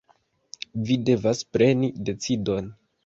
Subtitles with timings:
[0.87, 2.73] Vi devas preni decidon.